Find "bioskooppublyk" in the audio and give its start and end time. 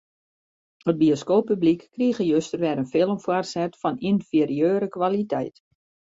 1.01-1.83